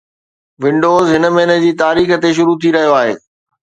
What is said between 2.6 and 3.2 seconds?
ٿي رهيو آهي